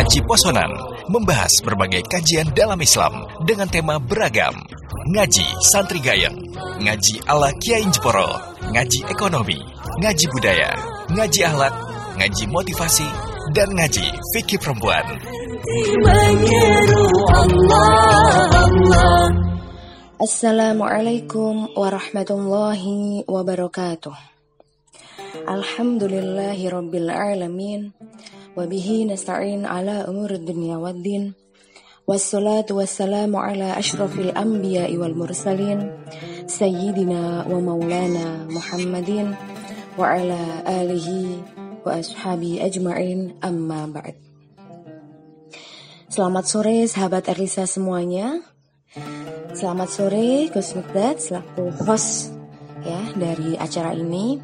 Ngaji 0.00 0.24
Posonan 0.24 0.72
membahas 1.12 1.60
berbagai 1.60 2.00
kajian 2.08 2.48
dalam 2.56 2.80
Islam 2.80 3.20
dengan 3.44 3.68
tema 3.68 4.00
beragam. 4.00 4.56
Ngaji 5.12 5.44
Santri 5.60 6.00
Gayeng, 6.00 6.40
Ngaji 6.80 7.20
ala 7.28 7.52
Kiai 7.60 7.84
Jeporo, 7.84 8.32
Ngaji 8.72 9.12
Ekonomi, 9.12 9.60
Ngaji 10.00 10.26
Budaya, 10.32 10.72
Ngaji 11.12 11.40
Ahlak, 11.44 11.74
Ngaji 12.16 12.44
Motivasi, 12.48 13.04
dan 13.52 13.76
Ngaji 13.76 14.08
Fikih 14.32 14.56
Perempuan. 14.56 15.04
Assalamualaikum 20.16 21.76
warahmatullahi 21.76 23.28
wabarakatuh. 23.28 24.16
Alhamdulillahi 25.44 26.64
rabbil 26.72 27.12
alamin 27.12 27.92
Dunia 30.42 30.76
waddin 30.76 31.32
Wassalatu 32.10 32.82
wassalamu 32.82 33.38
ala 33.38 33.78
ashrafil 33.78 34.34
anbiya 34.34 34.90
wal 34.98 35.14
mursalin. 35.14 35.94
Sayyidina 36.50 37.46
wa 37.46 37.58
maulana 37.62 38.50
Muhammadin 38.50 39.38
Wa 39.94 40.18
ala 40.18 40.66
alihi 40.66 41.38
wa 41.86 42.02
ashabi 42.02 42.58
ajma'in 42.58 43.38
amma 43.38 43.86
ba'd. 43.86 44.18
Selamat 46.10 46.44
sore 46.50 46.90
sahabat 46.90 47.30
Elisa 47.30 47.62
semuanya. 47.70 48.42
Selamat 49.54 49.88
sore 49.94 50.50
Gus 50.50 50.74
Mikdad 50.74 51.22
selaku 51.22 51.70
host 51.86 52.34
ya 52.82 53.14
dari 53.14 53.54
acara 53.54 53.94
ini 53.94 54.42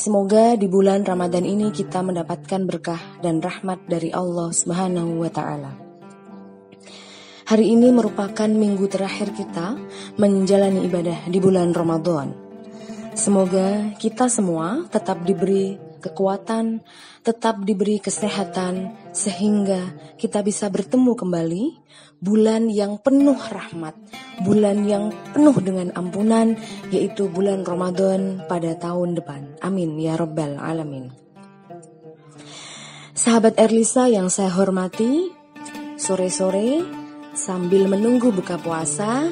Semoga 0.00 0.56
di 0.56 0.64
bulan 0.64 1.04
Ramadan 1.04 1.44
ini 1.44 1.68
kita 1.68 2.00
mendapatkan 2.00 2.64
berkah 2.64 3.20
dan 3.20 3.36
rahmat 3.44 3.84
dari 3.84 4.08
Allah 4.08 4.48
Subhanahu 4.48 5.20
wa 5.20 5.28
taala. 5.28 5.76
Hari 7.44 7.68
ini 7.68 7.92
merupakan 7.92 8.48
minggu 8.48 8.88
terakhir 8.88 9.36
kita 9.36 9.76
menjalani 10.16 10.88
ibadah 10.88 11.28
di 11.28 11.36
bulan 11.36 11.76
Ramadan. 11.76 12.32
Semoga 13.12 13.92
kita 14.00 14.32
semua 14.32 14.88
tetap 14.88 15.20
diberi 15.20 15.76
kekuatan, 16.00 16.80
tetap 17.22 17.60
diberi 17.62 18.00
kesehatan 18.00 18.96
sehingga 19.12 19.94
kita 20.16 20.40
bisa 20.40 20.72
bertemu 20.72 21.12
kembali 21.12 21.64
bulan 22.20 22.68
yang 22.68 23.00
penuh 23.00 23.36
rahmat, 23.36 23.96
bulan 24.44 24.84
yang 24.84 25.12
penuh 25.32 25.56
dengan 25.60 25.88
ampunan, 25.96 26.56
yaitu 26.92 27.28
bulan 27.32 27.64
Ramadan 27.64 28.44
pada 28.44 28.76
tahun 28.76 29.16
depan. 29.16 29.60
Amin 29.64 29.96
ya 29.96 30.16
Rabbal 30.16 30.60
'Alamin. 30.60 31.12
Sahabat 33.16 33.60
Erlisa 33.60 34.08
yang 34.08 34.32
saya 34.32 34.48
hormati, 34.52 35.28
sore-sore 36.00 36.80
sambil 37.36 37.84
menunggu 37.84 38.32
buka 38.32 38.56
puasa, 38.56 39.28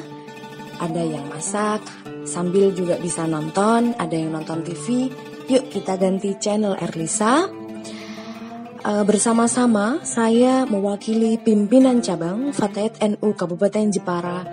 ada 0.79 1.03
yang 1.03 1.25
masak, 1.33 1.83
sambil 2.29 2.71
juga 2.77 3.01
bisa 3.01 3.25
nonton, 3.25 3.97
ada 3.97 4.15
yang 4.15 4.37
nonton 4.37 4.63
TV. 4.63 5.09
Yuk 5.49 5.73
kita 5.73 5.97
ganti 5.97 6.37
channel 6.37 6.77
Erlisa 6.77 7.49
uh, 8.85 9.05
bersama-sama 9.09 9.97
saya 10.05 10.69
mewakili 10.69 11.41
pimpinan 11.41 12.05
cabang 12.05 12.53
Fatayat 12.53 13.01
NU 13.01 13.33
Kabupaten 13.33 13.89
Jepara. 13.89 14.45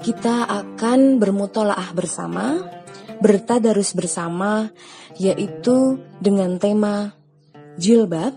Kita 0.00 0.48
akan 0.48 1.20
bermutolaah 1.20 1.92
bersama, 1.92 2.56
bertadarus 3.20 3.92
bersama, 3.92 4.72
yaitu 5.20 6.00
dengan 6.24 6.56
tema 6.56 7.12
jilbab, 7.76 8.32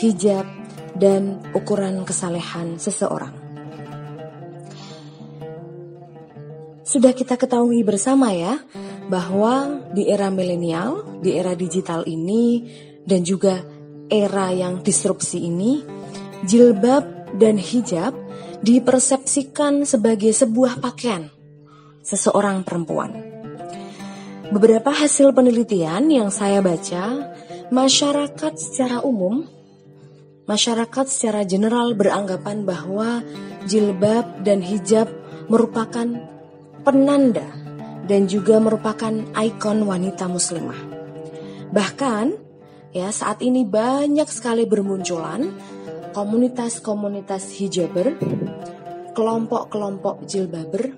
hijab, 0.00 0.48
dan 0.96 1.44
ukuran 1.52 2.08
kesalehan 2.08 2.80
seseorang. 2.80 3.37
Sudah 6.88 7.12
kita 7.12 7.36
ketahui 7.36 7.84
bersama 7.84 8.32
ya, 8.32 8.64
bahwa 9.12 9.84
di 9.92 10.08
era 10.08 10.32
milenial, 10.32 11.20
di 11.20 11.36
era 11.36 11.52
digital 11.52 12.08
ini, 12.08 12.64
dan 13.04 13.28
juga 13.28 13.60
era 14.08 14.48
yang 14.56 14.80
disrupsi 14.80 15.44
ini, 15.44 15.84
jilbab 16.48 17.36
dan 17.36 17.60
hijab 17.60 18.16
dipersepsikan 18.64 19.84
sebagai 19.84 20.32
sebuah 20.32 20.80
pakaian 20.80 21.28
seseorang 22.00 22.64
perempuan. 22.64 23.12
Beberapa 24.48 24.88
hasil 24.88 25.36
penelitian 25.36 26.08
yang 26.08 26.32
saya 26.32 26.64
baca, 26.64 27.36
masyarakat 27.68 28.56
secara 28.56 29.04
umum, 29.04 29.44
masyarakat 30.48 31.04
secara 31.04 31.44
general 31.44 31.92
beranggapan 31.92 32.64
bahwa 32.64 33.20
jilbab 33.68 34.40
dan 34.40 34.64
hijab 34.64 35.12
merupakan 35.52 36.37
penanda 36.82 37.46
dan 38.08 38.26
juga 38.26 38.60
merupakan 38.60 39.12
ikon 39.36 39.84
wanita 39.84 40.26
muslimah. 40.26 40.80
Bahkan 41.68 42.48
Ya, 42.88 43.12
saat 43.12 43.44
ini 43.44 43.68
banyak 43.68 44.24
sekali 44.32 44.64
bermunculan 44.64 45.52
komunitas-komunitas 46.16 47.52
hijaber, 47.60 48.16
kelompok-kelompok 49.12 50.24
jilbaber, 50.24 50.96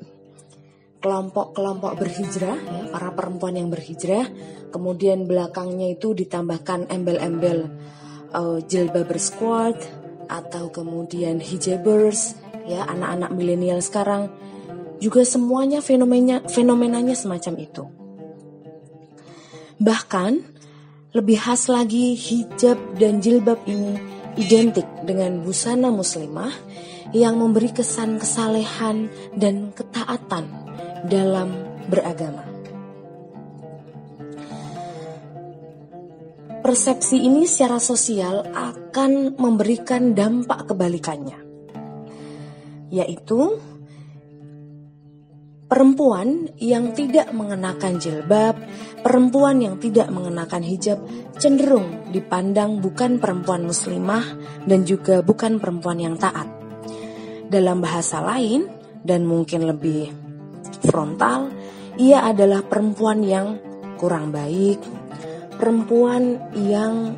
kelompok-kelompok 1.02 1.98
berhijrah, 1.98 2.54
ya, 2.62 2.82
para 2.94 3.10
perempuan 3.10 3.58
yang 3.58 3.74
berhijrah. 3.74 4.22
Kemudian 4.70 5.26
belakangnya 5.26 5.90
itu 5.90 6.14
ditambahkan 6.14 6.86
embel-embel 6.94 7.66
uh, 8.38 8.62
jilbaber 8.70 9.18
squad 9.18 9.74
atau 10.30 10.70
kemudian 10.70 11.42
hijabers, 11.42 12.38
ya 12.70 12.86
anak-anak 12.86 13.34
milenial 13.34 13.82
sekarang 13.82 14.30
juga 15.00 15.24
semuanya 15.24 15.80
fenomenanya 15.80 16.46
fenomenanya 16.46 17.16
semacam 17.16 17.54
itu. 17.58 17.84
Bahkan 19.80 20.32
lebih 21.16 21.40
khas 21.40 21.66
lagi 21.66 22.14
hijab 22.14 22.76
dan 23.00 23.18
jilbab 23.18 23.58
ini 23.66 23.98
identik 24.38 24.86
dengan 25.02 25.42
busana 25.42 25.90
muslimah 25.90 26.52
yang 27.10 27.34
memberi 27.40 27.74
kesan 27.74 28.22
kesalehan 28.22 29.10
dan 29.34 29.74
ketaatan 29.74 30.46
dalam 31.10 31.50
beragama. 31.90 32.46
Persepsi 36.60 37.18
ini 37.18 37.48
secara 37.48 37.82
sosial 37.82 38.46
akan 38.52 39.34
memberikan 39.40 40.14
dampak 40.14 40.70
kebalikannya, 40.70 41.40
yaitu 42.94 43.58
Perempuan 45.70 46.50
yang 46.58 46.90
tidak 46.98 47.30
mengenakan 47.30 48.02
jilbab, 48.02 48.58
perempuan 49.06 49.62
yang 49.62 49.78
tidak 49.78 50.10
mengenakan 50.10 50.66
hijab 50.66 50.98
cenderung 51.38 52.10
dipandang 52.10 52.82
bukan 52.82 53.22
perempuan 53.22 53.70
muslimah 53.70 54.34
dan 54.66 54.82
juga 54.82 55.22
bukan 55.22 55.62
perempuan 55.62 56.02
yang 56.02 56.18
taat. 56.18 56.50
Dalam 57.46 57.78
bahasa 57.78 58.18
lain 58.18 58.66
dan 59.06 59.22
mungkin 59.22 59.70
lebih 59.70 60.10
frontal, 60.82 61.54
ia 62.02 62.26
adalah 62.26 62.66
perempuan 62.66 63.22
yang 63.22 63.62
kurang 63.94 64.34
baik, 64.34 64.82
perempuan 65.54 66.50
yang 66.66 67.14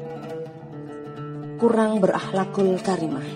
kurang 1.57 2.05
berakhlakul 2.05 2.77
karimah. 2.85 3.29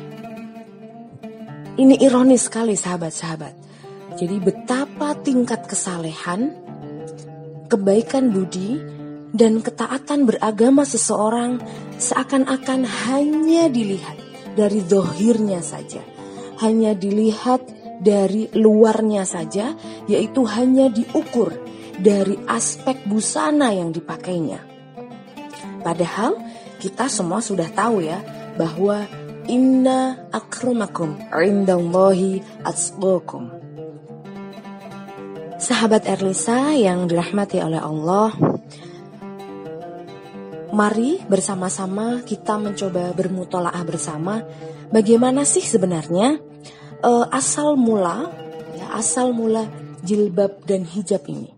Ini 1.80 2.04
ironis 2.04 2.52
sekali 2.52 2.76
sahabat-sahabat. 2.76 3.65
Jadi 4.16 4.36
betapa 4.40 5.12
tingkat 5.20 5.68
kesalehan, 5.68 6.56
kebaikan 7.68 8.32
budi, 8.32 8.80
dan 9.36 9.60
ketaatan 9.60 10.24
beragama 10.24 10.88
seseorang 10.88 11.60
seakan-akan 12.00 12.88
hanya 12.88 13.68
dilihat 13.68 14.16
dari 14.56 14.80
dohirnya 14.80 15.60
saja. 15.60 16.00
Hanya 16.64 16.96
dilihat 16.96 17.60
dari 18.00 18.48
luarnya 18.56 19.28
saja, 19.28 19.76
yaitu 20.08 20.48
hanya 20.48 20.88
diukur 20.88 21.52
dari 22.00 22.40
aspek 22.48 23.04
busana 23.04 23.76
yang 23.76 23.92
dipakainya. 23.92 24.64
Padahal 25.84 26.40
kita 26.80 27.12
semua 27.12 27.44
sudah 27.44 27.68
tahu 27.68 28.00
ya 28.00 28.24
bahwa 28.56 29.04
inna 29.44 30.28
akramakum 30.32 31.20
indallahi 31.32 32.40
atsqakum. 32.64 33.65
Sahabat 35.66 36.06
Erlisa 36.06 36.78
yang 36.78 37.10
dirahmati 37.10 37.58
oleh 37.58 37.82
Allah, 37.82 38.30
mari 40.70 41.18
bersama-sama 41.26 42.22
kita 42.22 42.54
mencoba 42.54 43.10
bermutolaah 43.10 43.82
bersama 43.82 44.46
bagaimana 44.94 45.42
sih 45.42 45.66
sebenarnya 45.66 46.38
uh, 47.02 47.26
asal 47.34 47.74
mula 47.74 48.30
ya, 48.78 48.94
asal 48.94 49.34
mula 49.34 49.66
jilbab 50.06 50.62
dan 50.70 50.86
hijab 50.86 51.26
ini. 51.26 51.50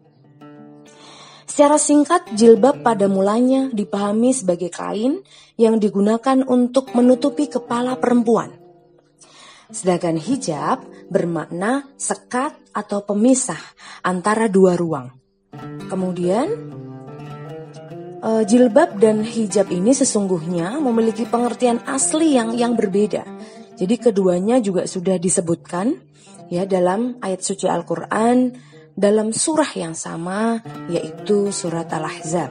Secara 1.45 1.77
singkat, 1.77 2.33
jilbab 2.33 2.81
pada 2.81 3.13
mulanya 3.13 3.69
dipahami 3.69 4.33
sebagai 4.33 4.73
kain 4.73 5.21
yang 5.61 5.77
digunakan 5.77 6.49
untuk 6.49 6.97
menutupi 6.97 7.45
kepala 7.45 8.01
perempuan. 8.01 8.57
Sedangkan 9.69 10.17
hijab 10.17 10.81
bermakna 11.13 11.85
sekat 12.01 12.57
atau 12.73 13.05
pemisah 13.05 13.61
antara 14.01 14.49
dua 14.49 14.81
ruang. 14.81 15.13
Kemudian, 15.89 16.49
uh, 18.23 18.43
jilbab 18.45 18.97
dan 18.97 19.25
hijab 19.25 19.69
ini 19.69 19.93
sesungguhnya 19.93 20.81
memiliki 20.81 21.29
pengertian 21.29 21.85
asli 21.85 22.37
yang 22.37 22.57
yang 22.57 22.75
berbeda. 22.75 23.25
Jadi 23.79 23.95
keduanya 24.01 24.59
juga 24.59 24.89
sudah 24.91 25.21
disebutkan 25.21 25.95
ya 26.51 26.67
dalam 26.67 27.21
ayat 27.23 27.45
suci 27.45 27.71
Al-Qur'an 27.71 28.51
dalam 28.99 29.31
surah 29.31 29.71
yang 29.79 29.95
sama 29.95 30.59
yaitu 30.91 31.55
surat 31.55 31.87
Al-Ahzab. 31.93 32.51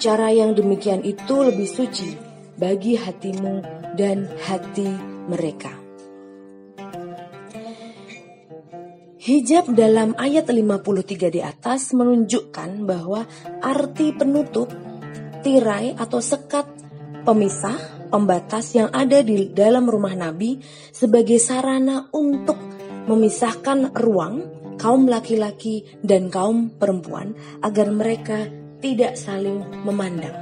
cara 0.00 0.32
yang 0.32 0.56
demikian 0.56 1.04
itu 1.04 1.36
lebih 1.44 1.68
suci 1.68 2.16
bagi 2.56 2.96
hatimu 2.96 3.80
dan 4.00 4.28
hati 4.48 4.88
mereka. 5.28 5.83
Hijab 9.25 9.73
dalam 9.73 10.13
ayat 10.21 10.53
53 10.53 11.33
di 11.33 11.41
atas 11.41 11.97
menunjukkan 11.97 12.85
bahwa 12.85 13.25
arti 13.57 14.13
penutup, 14.13 14.69
tirai 15.41 15.97
atau 15.97 16.21
sekat 16.21 16.69
pemisah, 17.25 18.05
pembatas 18.13 18.77
yang 18.77 18.93
ada 18.93 19.25
di 19.25 19.49
dalam 19.49 19.89
rumah 19.89 20.13
Nabi 20.13 20.61
sebagai 20.93 21.41
sarana 21.41 22.05
untuk 22.13 22.53
memisahkan 23.09 23.97
ruang 23.97 24.45
kaum 24.77 25.09
laki-laki 25.09 25.89
dan 26.05 26.29
kaum 26.29 26.69
perempuan 26.77 27.33
agar 27.65 27.89
mereka 27.89 28.45
tidak 28.77 29.17
saling 29.17 29.65
memandang. 29.81 30.37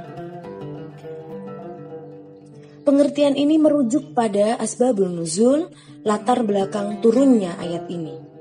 Pengertian 2.84 3.32
ini 3.32 3.56
merujuk 3.56 4.12
pada 4.12 4.60
asbabul 4.60 5.08
nuzul, 5.08 5.72
latar 6.04 6.44
belakang 6.44 7.00
turunnya 7.00 7.56
ayat 7.56 7.88
ini. 7.88 8.33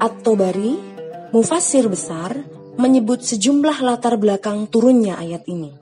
At-Tobari, 0.00 0.80
mufasir 1.28 1.84
besar, 1.92 2.40
menyebut 2.80 3.20
sejumlah 3.20 3.84
latar 3.84 4.16
belakang 4.16 4.64
turunnya 4.72 5.20
ayat 5.20 5.44
ini. 5.44 5.76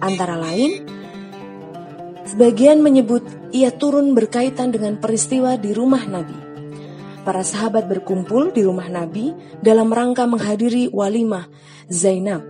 Antara 0.00 0.40
lain, 0.40 0.88
sebagian 2.24 2.80
menyebut 2.80 3.20
ia 3.52 3.68
turun 3.68 4.16
berkaitan 4.16 4.72
dengan 4.72 4.96
peristiwa 4.96 5.60
di 5.60 5.76
rumah 5.76 6.00
Nabi. 6.08 6.38
Para 7.20 7.44
sahabat 7.44 7.84
berkumpul 7.84 8.56
di 8.56 8.64
rumah 8.64 8.88
Nabi 8.88 9.36
dalam 9.60 9.92
rangka 9.92 10.24
menghadiri 10.24 10.88
walimah 10.88 11.44
Zainab 11.92 12.40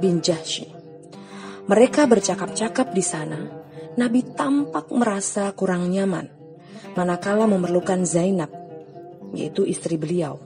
bin 0.00 0.24
Jahsy. 0.24 0.72
Mereka 1.68 2.08
bercakap-cakap 2.08 2.96
di 2.96 3.04
sana 3.04 3.44
Nabi 4.00 4.24
tampak 4.24 4.88
merasa 4.88 5.52
kurang 5.52 5.92
nyaman 5.92 6.38
manakala 6.98 7.46
memerlukan 7.46 8.02
Zainab, 8.02 8.50
yaitu 9.32 9.64
istri 9.64 10.00
beliau. 10.00 10.40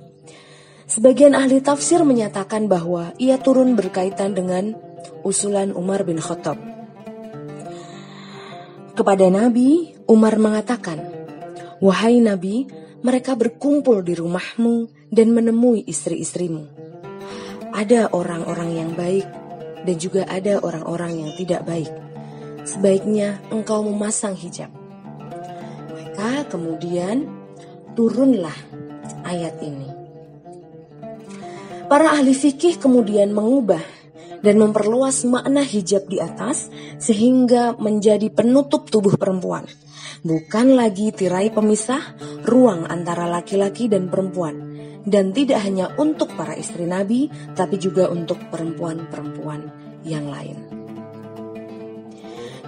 Sebagian 0.87 1.33
ahli 1.33 1.63
tafsir 1.65 2.05
menyatakan 2.05 2.69
bahwa 2.69 3.17
ia 3.17 3.41
turun 3.41 3.79
berkaitan 3.79 4.37
dengan 4.37 4.77
usulan 5.25 5.73
Umar 5.73 6.05
bin 6.05 6.21
Khattab. 6.21 6.61
Kepada 8.93 9.27
Nabi, 9.33 9.97
Umar 10.05 10.37
mengatakan, 10.37 11.01
"Wahai 11.81 12.21
Nabi, 12.21 12.69
mereka 13.01 13.33
berkumpul 13.35 14.05
di 14.05 14.13
rumahmu 14.13 15.09
dan 15.09 15.33
menemui 15.33 15.83
istri-istrimu. 15.89 16.69
Ada 17.73 18.13
orang-orang 18.13 18.71
yang 18.77 18.91
baik 18.93 19.25
dan 19.89 19.97
juga 19.97 20.29
ada 20.29 20.61
orang-orang 20.61 21.25
yang 21.25 21.31
tidak 21.41 21.65
baik 21.65 21.91
sebaiknya 22.63 23.43
engkau 23.51 23.83
memasang 23.83 24.39
hijab. 24.39 24.71
Maka 25.91 26.47
kemudian 26.47 27.27
turunlah 27.95 28.57
ayat 29.25 29.57
ini. 29.63 29.89
Para 31.87 32.17
ahli 32.17 32.33
fikih 32.33 32.81
kemudian 32.81 33.37
mengubah 33.37 33.83
dan 34.43 34.59
memperluas 34.59 35.23
makna 35.29 35.63
hijab 35.63 36.09
di 36.09 36.19
atas 36.19 36.73
sehingga 36.99 37.79
menjadi 37.79 38.33
penutup 38.33 38.91
tubuh 38.91 39.15
perempuan. 39.21 39.69
Bukan 40.23 40.79
lagi 40.79 41.11
tirai 41.11 41.51
pemisah 41.51 42.15
ruang 42.47 42.87
antara 42.87 43.27
laki-laki 43.27 43.91
dan 43.91 44.07
perempuan. 44.07 44.71
Dan 45.03 45.35
tidak 45.35 45.67
hanya 45.67 45.91
untuk 45.99 46.31
para 46.39 46.55
istri 46.55 46.87
Nabi, 46.87 47.27
tapi 47.59 47.75
juga 47.75 48.07
untuk 48.07 48.39
perempuan-perempuan 48.55 49.67
yang 50.07 50.31
lain. 50.31 50.63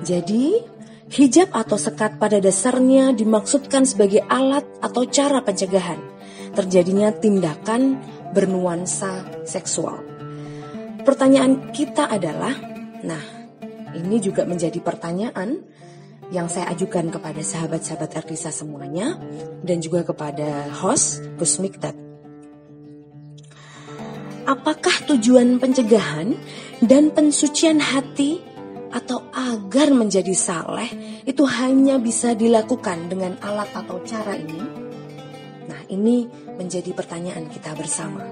Jadi, 0.02 0.73
hijab 1.14 1.54
atau 1.54 1.78
sekat 1.78 2.18
pada 2.18 2.42
dasarnya 2.42 3.14
dimaksudkan 3.14 3.86
sebagai 3.86 4.26
alat 4.26 4.66
atau 4.82 5.06
cara 5.06 5.38
pencegahan 5.46 6.02
terjadinya 6.58 7.14
tindakan 7.14 8.02
bernuansa 8.34 9.46
seksual. 9.46 10.02
Pertanyaan 11.06 11.70
kita 11.70 12.10
adalah, 12.10 12.54
nah, 13.06 13.22
ini 13.94 14.18
juga 14.18 14.42
menjadi 14.42 14.82
pertanyaan 14.82 15.62
yang 16.34 16.50
saya 16.50 16.72
ajukan 16.74 17.12
kepada 17.14 17.38
sahabat-sahabat 17.44 18.10
Erdisa 18.24 18.50
semuanya 18.50 19.14
dan 19.62 19.78
juga 19.78 20.02
kepada 20.02 20.66
host 20.82 21.22
Gus 21.38 21.62
Mikdad. 21.62 21.94
Apakah 24.44 24.96
tujuan 25.08 25.62
pencegahan 25.62 26.36
dan 26.84 27.12
pensucian 27.12 27.80
hati 27.80 28.53
atau 28.94 29.26
agar 29.34 29.90
menjadi 29.90 30.30
saleh 30.30 30.86
itu 31.26 31.42
hanya 31.42 31.98
bisa 31.98 32.38
dilakukan 32.38 33.10
dengan 33.10 33.34
alat 33.42 33.66
atau 33.74 33.98
cara 34.06 34.38
ini? 34.38 34.62
Nah, 35.66 35.82
ini 35.90 36.30
menjadi 36.54 36.94
pertanyaan 36.94 37.50
kita 37.50 37.74
bersama. 37.74 38.22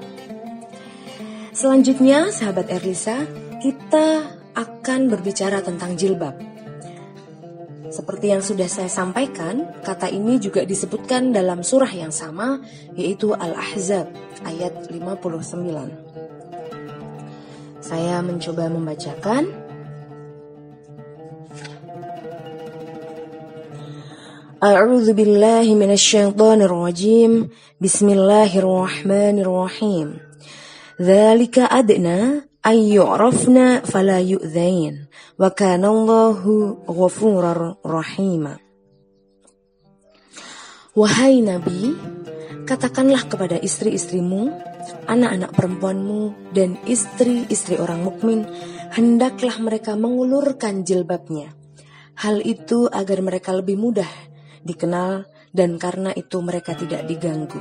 Selanjutnya, 1.50 2.30
sahabat 2.30 2.70
Erlisa, 2.70 3.26
kita 3.58 4.38
akan 4.54 5.10
berbicara 5.10 5.58
tentang 5.60 5.98
jilbab. 5.98 6.38
Seperti 7.92 8.32
yang 8.32 8.40
sudah 8.40 8.72
saya 8.72 8.88
sampaikan, 8.88 9.68
kata 9.84 10.08
ini 10.08 10.40
juga 10.40 10.64
disebutkan 10.64 11.28
dalam 11.28 11.60
surah 11.60 11.92
yang 11.92 12.08
sama, 12.08 12.56
yaitu 12.96 13.36
Al-Ahzab 13.36 14.08
ayat 14.48 14.88
59. 14.88 17.84
Saya 17.84 18.24
mencoba 18.24 18.72
membacakan 18.72 19.61
أعوذ 24.63 25.13
بالله 25.13 25.75
من 25.75 25.91
الشيطان 25.93 26.61
الرجيم 26.61 27.49
بسم 27.81 28.07
الله 28.09 28.59
الرحمن 28.59 29.35
الرحيم 29.45 30.07
ذلك 31.01 31.59
أدنى 31.59 32.21
أن 32.65 32.77
يعرفنا 32.77 33.85
فلا 33.85 34.19
يؤذين 34.19 35.05
وكان 35.39 35.85
الله 35.85 36.41
غفورا 36.89 37.75
رحيما 37.85 38.55
Wahai 40.97 41.45
Nabi, 41.45 41.93
katakanlah 42.65 43.29
kepada 43.29 43.61
istri-istrimu, 43.61 44.49
anak-anak 45.05 45.53
perempuanmu, 45.53 46.49
dan 46.57 46.81
istri-istri 46.89 47.77
orang 47.77 48.01
mukmin, 48.01 48.49
hendaklah 48.97 49.61
mereka 49.61 49.93
mengulurkan 49.93 50.81
jilbabnya 50.81 51.53
Hal 52.17 52.41
itu 52.41 52.89
agar 52.89 53.21
mereka 53.21 53.53
lebih 53.53 53.77
mudah 53.77 54.09
dikenal 54.64 55.28
dan 55.52 55.76
karena 55.76 56.10
itu 56.16 56.40
mereka 56.40 56.72
tidak 56.72 57.04
diganggu. 57.06 57.60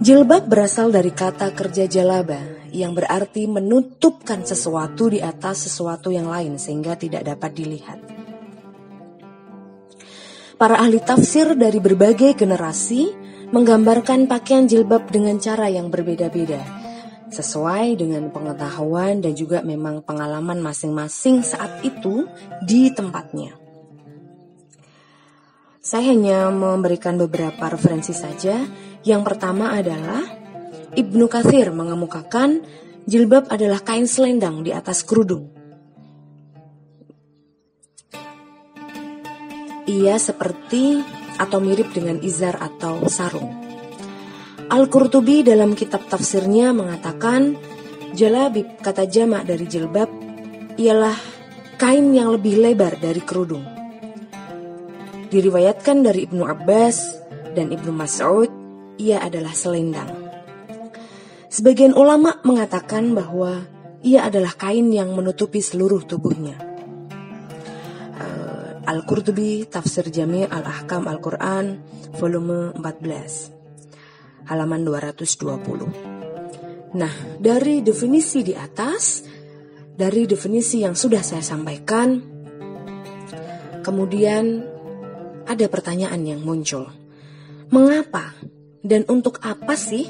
Jilbab 0.00 0.48
berasal 0.48 0.88
dari 0.88 1.12
kata 1.12 1.52
kerja 1.52 1.84
jalaba 1.84 2.40
yang 2.72 2.96
berarti 2.96 3.44
menutupkan 3.44 4.48
sesuatu 4.48 5.12
di 5.12 5.20
atas 5.20 5.68
sesuatu 5.68 6.08
yang 6.08 6.24
lain 6.24 6.56
sehingga 6.56 6.96
tidak 6.96 7.28
dapat 7.28 7.52
dilihat. 7.52 8.00
Para 10.56 10.80
ahli 10.80 11.04
tafsir 11.04 11.52
dari 11.52 11.84
berbagai 11.84 12.32
generasi 12.32 13.12
menggambarkan 13.52 14.24
pakaian 14.24 14.64
jilbab 14.64 15.04
dengan 15.12 15.36
cara 15.36 15.68
yang 15.68 15.92
berbeda-beda, 15.92 16.64
sesuai 17.28 18.00
dengan 18.00 18.32
pengetahuan 18.32 19.20
dan 19.20 19.36
juga 19.36 19.60
memang 19.60 20.00
pengalaman 20.00 20.64
masing-masing 20.64 21.44
saat 21.44 21.84
itu 21.84 22.24
di 22.64 22.88
tempatnya. 22.88 23.59
Saya 25.80 26.12
hanya 26.12 26.52
memberikan 26.52 27.16
beberapa 27.16 27.72
referensi 27.72 28.12
saja. 28.12 28.60
Yang 29.00 29.22
pertama 29.32 29.72
adalah 29.72 30.20
Ibnu 30.92 31.24
Kathir 31.24 31.72
mengemukakan 31.72 32.60
jilbab 33.08 33.48
adalah 33.48 33.80
kain 33.80 34.04
selendang 34.04 34.60
di 34.60 34.76
atas 34.76 35.00
kerudung. 35.08 35.48
Ia 39.88 40.20
seperti 40.20 41.00
atau 41.40 41.64
mirip 41.64 41.96
dengan 41.96 42.20
izar 42.20 42.60
atau 42.60 43.08
sarung. 43.08 43.48
Al-Qurtubi 44.68 45.40
dalam 45.40 45.72
kitab 45.72 46.04
tafsirnya 46.12 46.76
mengatakan 46.76 47.56
jalabib 48.12 48.84
kata 48.84 49.08
jamak 49.08 49.48
dari 49.48 49.64
jilbab 49.64 50.12
ialah 50.76 51.16
kain 51.80 52.12
yang 52.12 52.36
lebih 52.36 52.60
lebar 52.60 53.00
dari 53.00 53.24
kerudung. 53.24 53.79
Diriwayatkan 55.30 56.02
dari 56.02 56.26
Ibnu 56.26 56.42
Abbas 56.42 57.22
dan 57.54 57.70
Ibnu 57.70 57.94
Mas'ud, 57.94 58.50
ia 58.98 59.22
adalah 59.22 59.54
selendang. 59.54 60.10
Sebagian 61.50 61.94
ulama 61.94 62.42
mengatakan 62.42 63.14
bahwa 63.14 63.62
ia 64.02 64.26
adalah 64.26 64.58
kain 64.58 64.90
yang 64.90 65.14
menutupi 65.14 65.62
seluruh 65.62 66.02
tubuhnya. 66.02 66.70
Al-Qurtubi 68.90 69.70
Tafsir 69.70 70.10
Jami' 70.10 70.50
Al-Ahkam 70.50 71.06
Al-Quran 71.06 71.78
volume 72.18 72.74
14 72.74 74.50
halaman 74.50 74.82
220 74.82 76.98
Nah 76.98 77.14
dari 77.38 77.86
definisi 77.86 78.42
di 78.42 78.50
atas 78.50 79.22
dari 79.94 80.26
definisi 80.26 80.82
yang 80.82 80.98
sudah 80.98 81.22
saya 81.22 81.38
sampaikan 81.38 82.18
kemudian 83.86 84.66
ada 85.50 85.66
pertanyaan 85.66 86.22
yang 86.22 86.40
muncul 86.46 86.86
mengapa 87.74 88.30
dan 88.86 89.02
untuk 89.10 89.42
apa 89.42 89.74
sih 89.74 90.06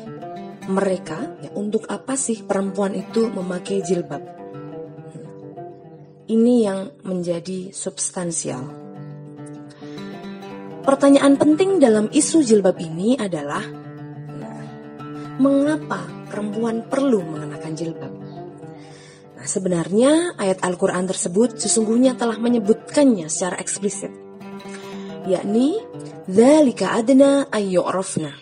mereka 0.68 1.40
ya, 1.40 1.50
untuk 1.56 1.88
apa 1.88 2.12
sih 2.20 2.44
perempuan 2.44 2.92
itu 2.92 3.32
memakai 3.32 3.80
jilbab 3.80 4.40
ini 6.30 6.62
yang 6.62 6.94
menjadi 7.02 7.74
substansial. 7.74 8.62
Pertanyaan 10.86 11.34
penting 11.34 11.82
dalam 11.82 12.06
isu 12.06 12.46
jilbab 12.46 12.78
ini 12.78 13.18
adalah 13.18 13.66
mengapa 15.42 16.06
perempuan 16.30 16.86
perlu 16.86 17.26
mengenakan 17.26 17.72
jilbab? 17.74 18.12
Nah, 19.36 19.46
sebenarnya 19.46 20.38
ayat 20.38 20.62
Al-Quran 20.62 21.10
tersebut 21.10 21.58
sesungguhnya 21.58 22.14
telah 22.14 22.38
menyebutkannya 22.38 23.26
secara 23.26 23.58
eksplisit, 23.58 24.14
yakni 25.30 25.78
Zalika 26.26 26.98
adna 26.98 27.46
ayyu'rafna. 27.48 28.34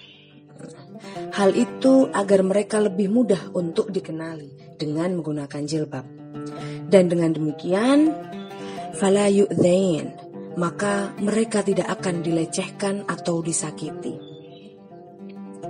Hal 1.37 1.55
itu 1.55 2.09
agar 2.11 2.41
mereka 2.43 2.81
lebih 2.81 3.13
mudah 3.13 3.53
untuk 3.53 3.93
dikenali 3.93 4.77
dengan 4.81 5.21
menggunakan 5.21 5.63
jilbab. 5.69 6.07
Dan 6.89 7.13
dengan 7.13 7.37
demikian, 7.37 8.11
fala 8.97 9.29
yu'dzain, 9.29 10.09
maka 10.59 11.15
mereka 11.23 11.63
tidak 11.63 11.87
akan 12.01 12.25
dilecehkan 12.25 13.07
atau 13.07 13.45
disakiti. 13.45 14.19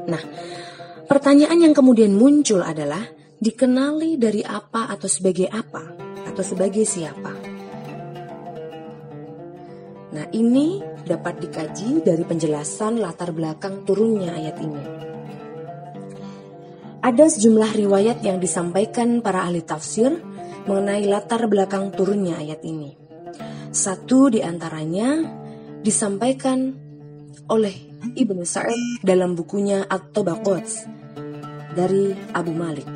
Nah, 0.08 0.22
pertanyaan 1.04 1.68
yang 1.68 1.74
kemudian 1.76 2.16
muncul 2.16 2.64
adalah 2.64 3.04
dikenali 3.38 4.18
dari 4.18 4.42
apa 4.42 4.90
atau 4.90 5.06
sebagai 5.06 5.46
apa 5.46 5.84
atau 6.26 6.42
sebagai 6.42 6.82
siapa. 6.82 7.37
Nah, 10.08 10.24
ini 10.32 10.80
dapat 11.04 11.44
dikaji 11.44 12.00
dari 12.00 12.24
penjelasan 12.24 12.96
latar 12.96 13.36
belakang 13.36 13.84
turunnya 13.84 14.32
ayat 14.32 14.56
ini. 14.64 14.84
Ada 17.04 17.24
sejumlah 17.28 17.76
riwayat 17.76 18.18
yang 18.24 18.40
disampaikan 18.40 19.20
para 19.20 19.44
ahli 19.44 19.60
tafsir 19.60 20.16
mengenai 20.64 21.04
latar 21.06 21.44
belakang 21.46 21.92
turunnya 21.92 22.40
ayat 22.40 22.64
ini. 22.64 22.96
Satu 23.68 24.32
di 24.32 24.40
antaranya 24.40 25.22
disampaikan 25.84 26.72
oleh 27.48 27.76
Ibnu 28.16 28.42
Sa'id 28.42 29.04
dalam 29.04 29.36
bukunya 29.36 29.84
At-Tabaqat 29.84 30.66
dari 31.76 32.16
Abu 32.32 32.52
Malik 32.56 32.88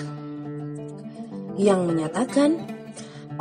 yang 1.60 1.84
menyatakan 1.84 2.71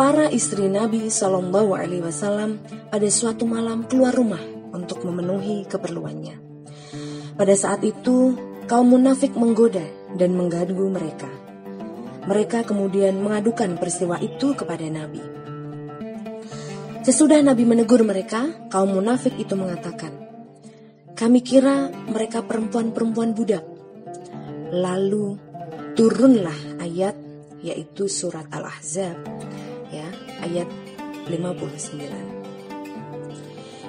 para 0.02 0.34
istri 0.34 0.66
Nabi 0.66 1.14
Shallallahu 1.14 1.78
Alaihi 1.78 2.02
Wasallam 2.02 2.58
pada 2.90 3.06
suatu 3.06 3.46
malam 3.46 3.86
keluar 3.86 4.10
rumah 4.18 4.42
untuk 4.74 5.06
memenuhi 5.06 5.70
keperluannya. 5.70 6.42
Pada 7.38 7.54
saat 7.54 7.86
itu 7.86 8.34
kaum 8.66 8.98
munafik 8.98 9.38
menggoda 9.38 9.86
dan 10.18 10.34
mengganggu 10.34 10.90
mereka. 10.90 11.30
Mereka 12.26 12.66
kemudian 12.66 13.22
mengadukan 13.22 13.78
peristiwa 13.78 14.18
itu 14.18 14.58
kepada 14.58 14.90
Nabi. 14.90 15.22
Sesudah 17.06 17.38
Nabi 17.46 17.62
menegur 17.70 18.02
mereka, 18.02 18.50
kaum 18.74 18.98
munafik 18.98 19.38
itu 19.38 19.54
mengatakan, 19.54 20.18
"Kami 21.14 21.46
kira 21.46 21.94
mereka 22.10 22.42
perempuan-perempuan 22.42 23.38
budak." 23.38 23.62
Lalu 24.74 25.38
turunlah 25.94 26.82
ayat 26.82 27.14
yaitu 27.62 28.10
surat 28.10 28.50
Al-Ahzab 28.50 29.61
ayat 30.42 30.68
59. 31.30 32.42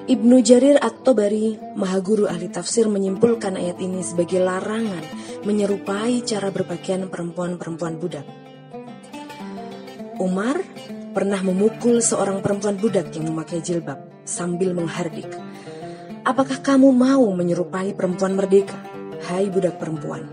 Ibnu 0.02 0.36
Jarir 0.42 0.82
At-Tobari, 0.82 1.56
maha 1.78 2.02
guru 2.02 2.26
ahli 2.26 2.50
tafsir 2.50 2.90
menyimpulkan 2.90 3.54
ayat 3.54 3.78
ini 3.78 4.02
sebagai 4.02 4.42
larangan 4.42 5.02
menyerupai 5.46 6.26
cara 6.26 6.50
berpakaian 6.50 7.06
perempuan-perempuan 7.06 8.02
budak. 8.02 8.26
Umar 10.18 10.58
pernah 11.14 11.38
memukul 11.42 12.02
seorang 12.02 12.42
perempuan 12.42 12.82
budak 12.82 13.14
yang 13.14 13.30
memakai 13.30 13.62
jilbab 13.62 14.02
sambil 14.26 14.74
menghardik. 14.74 15.30
Apakah 16.22 16.62
kamu 16.62 16.90
mau 16.90 17.26
menyerupai 17.34 17.94
perempuan 17.94 18.34
merdeka? 18.34 18.78
Hai 19.22 19.50
budak 19.50 19.78
perempuan. 19.78 20.26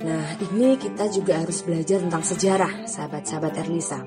Nah, 0.05 0.25
ini 0.41 0.77
kita 0.81 1.09
juga 1.13 1.41
harus 1.41 1.63
belajar 1.63 2.01
tentang 2.01 2.25
sejarah, 2.25 2.89
sahabat-sahabat 2.89 3.55
Erlisa. 3.61 4.01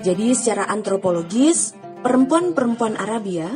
Jadi 0.00 0.32
secara 0.32 0.68
antropologis, 0.68 1.76
perempuan-perempuan 2.00 2.96
Arabia, 2.96 3.48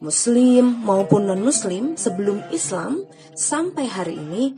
Muslim 0.00 0.84
maupun 0.84 1.28
non-Muslim 1.28 1.96
sebelum 1.96 2.40
Islam 2.52 3.04
sampai 3.36 3.84
hari 3.84 4.16
ini 4.16 4.56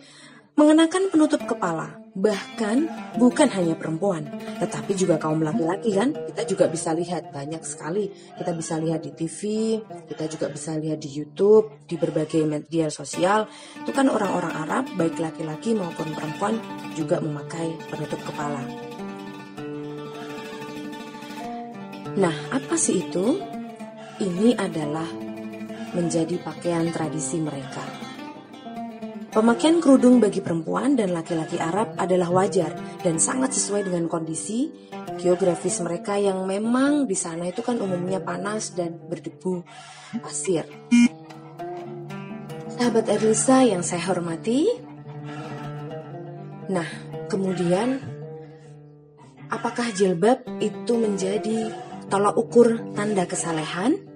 mengenakan 0.54 1.10
penutup 1.10 1.42
kepala. 1.46 2.01
Bahkan 2.12 2.76
bukan 3.16 3.48
hanya 3.56 3.72
perempuan, 3.72 4.28
tetapi 4.60 4.92
juga 4.92 5.16
kaum 5.16 5.40
laki-laki 5.40 5.96
kan. 5.96 6.12
Kita 6.12 6.44
juga 6.44 6.68
bisa 6.68 6.92
lihat 6.92 7.32
banyak 7.32 7.64
sekali. 7.64 8.12
Kita 8.36 8.52
bisa 8.52 8.76
lihat 8.76 9.00
di 9.00 9.16
TV, 9.16 9.40
kita 10.12 10.28
juga 10.28 10.52
bisa 10.52 10.76
lihat 10.76 11.00
di 11.00 11.08
YouTube, 11.08 11.88
di 11.88 11.96
berbagai 11.96 12.44
media 12.44 12.92
sosial. 12.92 13.48
Itu 13.80 13.96
kan 13.96 14.12
orang-orang 14.12 14.52
Arab, 14.52 14.84
baik 14.92 15.16
laki-laki 15.16 15.72
maupun 15.72 16.12
perempuan 16.12 16.60
juga 16.92 17.16
memakai 17.16 17.80
penutup 17.88 18.20
kepala. 18.28 18.60
Nah, 22.12 22.36
apa 22.52 22.76
sih 22.76 23.00
itu? 23.08 23.40
Ini 24.20 24.52
adalah 24.60 25.08
menjadi 25.96 26.36
pakaian 26.44 26.92
tradisi 26.92 27.40
mereka. 27.40 28.01
Pemakaian 29.32 29.80
kerudung 29.80 30.20
bagi 30.20 30.44
perempuan 30.44 30.92
dan 30.92 31.16
laki-laki 31.16 31.56
Arab 31.56 31.96
adalah 31.96 32.28
wajar 32.28 32.76
dan 33.00 33.16
sangat 33.16 33.56
sesuai 33.56 33.88
dengan 33.88 34.04
kondisi 34.04 34.68
geografis 35.16 35.80
mereka 35.80 36.20
yang 36.20 36.44
memang 36.44 37.08
di 37.08 37.16
sana 37.16 37.48
itu 37.48 37.64
kan 37.64 37.80
umumnya 37.80 38.20
panas 38.20 38.76
dan 38.76 39.00
berdebu 39.08 39.64
pasir. 40.20 40.68
Sahabat 42.76 43.08
Erlisa 43.08 43.64
yang 43.64 43.80
saya 43.80 44.04
hormati, 44.12 44.68
nah 46.68 46.88
kemudian 47.32 48.04
apakah 49.48 49.96
jilbab 49.96 50.44
itu 50.60 50.92
menjadi 50.92 51.72
tolak 52.12 52.36
ukur 52.36 52.92
tanda 52.92 53.24
kesalehan? 53.24 54.11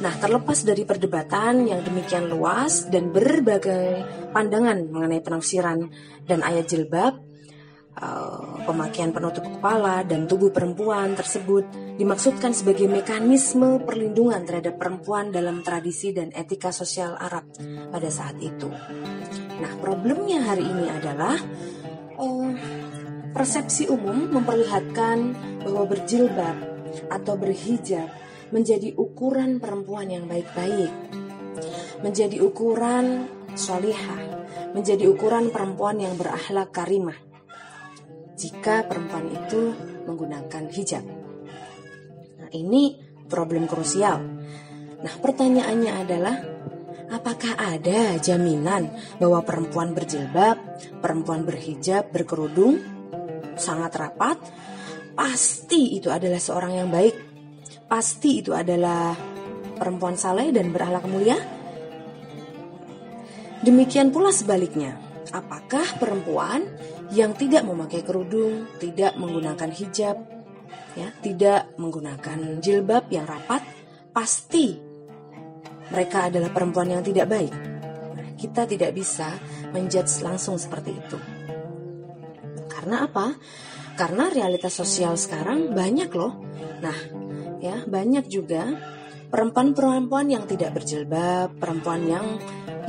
Nah, 0.00 0.16
terlepas 0.16 0.64
dari 0.64 0.88
perdebatan 0.88 1.68
yang 1.68 1.84
demikian 1.84 2.32
luas 2.32 2.88
dan 2.88 3.12
berbagai 3.12 4.00
pandangan 4.32 4.88
mengenai 4.88 5.20
penafsiran 5.20 5.92
dan 6.24 6.40
ayat 6.40 6.64
jilbab, 6.72 7.20
uh, 8.00 8.64
pemakaian 8.64 9.12
penutup 9.12 9.44
kepala 9.44 10.00
dan 10.08 10.24
tubuh 10.24 10.48
perempuan 10.48 11.12
tersebut 11.12 11.68
dimaksudkan 12.00 12.56
sebagai 12.56 12.88
mekanisme 12.88 13.84
perlindungan 13.84 14.40
terhadap 14.48 14.80
perempuan 14.80 15.28
dalam 15.28 15.60
tradisi 15.60 16.16
dan 16.16 16.32
etika 16.32 16.72
sosial 16.72 17.12
Arab 17.20 17.52
pada 17.92 18.08
saat 18.08 18.40
itu. 18.40 18.72
Nah, 19.60 19.72
problemnya 19.84 20.48
hari 20.48 20.64
ini 20.64 20.88
adalah 20.88 21.36
uh, 22.16 22.52
persepsi 23.36 23.84
umum 23.92 24.32
memperlihatkan 24.32 25.18
bahwa 25.60 25.84
berjilbab 25.84 26.56
atau 27.12 27.36
berhijab 27.36 28.08
menjadi 28.50 28.94
ukuran 28.98 29.62
perempuan 29.62 30.10
yang 30.10 30.26
baik-baik, 30.26 30.90
menjadi 32.02 32.42
ukuran 32.42 33.30
solihah, 33.54 34.42
menjadi 34.74 35.06
ukuran 35.06 35.54
perempuan 35.54 36.02
yang 36.02 36.18
berakhlak 36.18 36.74
karimah. 36.74 37.18
Jika 38.34 38.86
perempuan 38.90 39.30
itu 39.30 39.74
menggunakan 40.08 40.64
hijab, 40.72 41.04
nah 42.40 42.50
ini 42.50 42.98
problem 43.30 43.70
krusial. 43.70 44.18
Nah 45.00 45.14
pertanyaannya 45.20 45.92
adalah, 45.92 46.36
apakah 47.12 47.54
ada 47.54 48.18
jaminan 48.18 48.90
bahwa 49.22 49.44
perempuan 49.46 49.94
berjilbab, 49.94 50.56
perempuan 50.98 51.46
berhijab, 51.46 52.10
berkerudung, 52.10 52.80
sangat 53.60 53.92
rapat, 53.94 54.40
pasti 55.12 56.00
itu 56.00 56.08
adalah 56.08 56.40
seorang 56.40 56.80
yang 56.80 56.88
baik 56.88 57.29
pasti 57.90 58.38
itu 58.38 58.54
adalah 58.54 59.18
perempuan 59.74 60.14
saleh 60.14 60.54
dan 60.54 60.70
berakhlak 60.70 61.10
mulia? 61.10 61.34
Demikian 63.66 64.14
pula 64.14 64.30
sebaliknya, 64.30 64.94
apakah 65.34 65.98
perempuan 65.98 66.64
yang 67.10 67.34
tidak 67.34 67.66
memakai 67.66 68.06
kerudung, 68.06 68.70
tidak 68.78 69.18
menggunakan 69.18 69.68
hijab, 69.74 70.16
ya, 70.94 71.10
tidak 71.20 71.74
menggunakan 71.76 72.62
jilbab 72.62 73.10
yang 73.10 73.26
rapat, 73.26 73.60
pasti 74.14 74.78
mereka 75.90 76.30
adalah 76.30 76.54
perempuan 76.54 76.94
yang 76.94 77.02
tidak 77.02 77.26
baik. 77.26 77.52
Kita 78.38 78.64
tidak 78.64 78.94
bisa 78.96 79.28
menjudge 79.74 80.24
langsung 80.24 80.56
seperti 80.56 80.90
itu. 80.96 81.18
Karena 82.70 83.04
apa? 83.04 83.36
Karena 83.98 84.32
realitas 84.32 84.72
sosial 84.72 85.20
sekarang 85.20 85.76
banyak 85.76 86.08
loh. 86.16 86.40
Nah, 86.80 87.19
ya 87.60 87.84
banyak 87.84 88.26
juga 88.26 88.64
perempuan-perempuan 89.30 90.26
yang 90.26 90.44
tidak 90.44 90.74
berjilbab, 90.74 91.54
perempuan 91.56 92.02
yang 92.04 92.26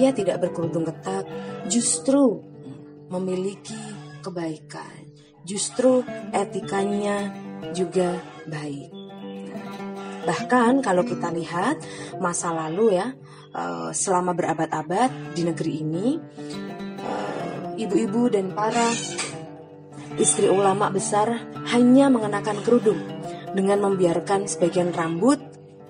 ya 0.02 0.10
tidak 0.10 0.42
berkerudung 0.42 0.90
ketat, 0.90 1.30
justru 1.70 2.42
memiliki 3.14 3.78
kebaikan, 4.26 5.14
justru 5.46 6.02
etikanya 6.34 7.30
juga 7.78 8.18
baik. 8.50 8.90
Bahkan 10.26 10.82
kalau 10.82 11.06
kita 11.06 11.30
lihat 11.30 11.82
masa 12.18 12.50
lalu 12.54 12.98
ya, 12.98 13.14
eh, 13.54 13.90
selama 13.94 14.34
berabad-abad 14.34 15.38
di 15.38 15.46
negeri 15.46 15.74
ini, 15.82 16.08
eh, 16.98 17.82
ibu-ibu 17.86 18.34
dan 18.34 18.54
para 18.54 18.90
istri 20.18 20.50
ulama 20.50 20.90
besar 20.92 21.54
hanya 21.72 22.12
mengenakan 22.12 22.60
kerudung 22.66 23.21
dengan 23.52 23.84
membiarkan 23.92 24.48
sebagian 24.48 24.96
rambut 24.96 25.40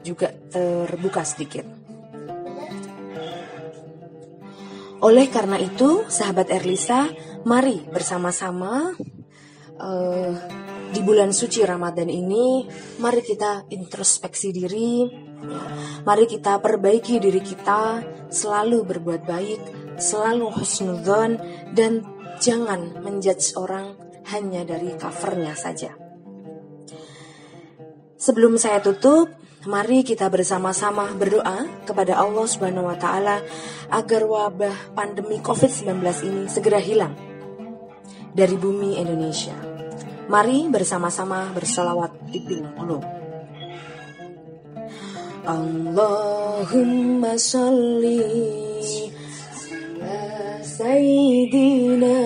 juga 0.02 0.34
terbuka 0.34 1.22
sedikit. 1.22 1.66
Oleh 5.02 5.34
karena 5.34 5.58
itu, 5.58 6.06
sahabat 6.06 6.54
Erlisa, 6.54 7.10
mari 7.42 7.82
bersama-sama 7.90 8.94
uh, 9.82 10.34
di 10.94 11.02
bulan 11.02 11.34
suci 11.34 11.66
Ramadan 11.66 12.06
ini, 12.06 12.70
mari 13.02 13.26
kita 13.26 13.66
introspeksi 13.74 14.54
diri, 14.54 15.10
mari 16.06 16.30
kita 16.30 16.62
perbaiki 16.62 17.18
diri 17.18 17.42
kita, 17.42 18.06
selalu 18.30 18.86
berbuat 18.86 19.26
baik, 19.26 19.62
selalu 19.98 20.54
husnudzon, 20.54 21.42
dan 21.74 22.06
jangan 22.38 23.02
menjudge 23.02 23.58
orang 23.58 23.98
hanya 24.30 24.62
dari 24.62 24.94
covernya 25.02 25.58
saja. 25.58 26.01
Sebelum 28.22 28.54
saya 28.54 28.78
tutup, 28.86 29.34
mari 29.66 30.06
kita 30.06 30.30
bersama-sama 30.30 31.10
berdoa 31.18 31.66
kepada 31.90 32.22
Allah 32.22 32.46
Subhanahu 32.46 32.86
wa 32.86 32.94
taala 32.94 33.42
agar 33.90 34.22
wabah 34.30 34.94
pandemi 34.94 35.42
Covid-19 35.42 35.90
ini 36.30 36.46
segera 36.46 36.78
hilang 36.78 37.18
dari 38.38 38.54
bumi 38.62 39.02
Indonesia. 39.02 39.58
Mari 40.30 40.70
bersama-sama 40.70 41.50
bersalawat 41.50 42.14
di 42.30 42.46
dulu. 42.46 43.02
Allahumma 45.42 47.34
ala 47.42 48.22
Sayyidina 50.62 52.18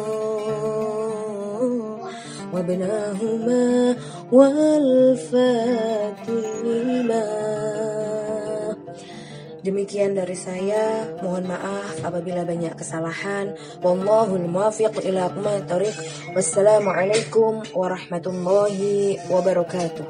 وابناهما 2.53 3.95
والفاتمة 4.31 4.97
Demikian 9.67 10.15
dari 10.15 10.31
saya, 10.31 11.11
mohon 11.19 11.51
maaf 11.51 11.99
apabila 11.99 12.47
banyak 12.47 12.71
kesalahan. 12.79 13.51
Wallahul 13.83 14.47
muwaffiq 14.47 14.95
ila 15.11 15.27
aqwamit 15.27 15.67
Wassalamualaikum 16.31 17.67
warahmatullahi 17.75 19.19
wabarakatuh. 19.27 20.07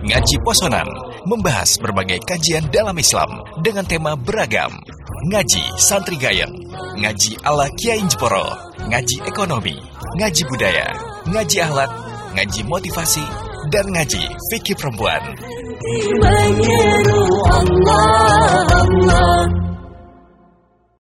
Ngaji 0.00 0.36
Posonan 0.40 0.88
membahas 1.28 1.76
berbagai 1.76 2.24
kajian 2.24 2.72
dalam 2.72 2.96
Islam 2.96 3.36
dengan 3.60 3.84
tema 3.84 4.16
beragam. 4.16 4.72
Ngaji 5.28 5.76
Santri 5.76 6.16
Gayeng, 6.16 6.56
Ngaji 6.96 7.36
ala 7.44 7.68
Kiai 7.76 8.00
Jeporo, 8.08 8.48
Ngaji 8.88 9.28
Ekonomi, 9.28 9.76
Ngaji 10.16 10.42
Budaya, 10.48 10.88
Ngaji 11.30 11.56
Ahlak, 11.62 12.01
Ngaji 12.32 12.64
Motivasi, 12.64 13.24
dan 13.68 13.84
Ngaji 13.92 14.24
Fikih 14.48 14.76
Perempuan. 14.80 15.20
Allah, 17.52 18.64
Allah. 18.72 19.61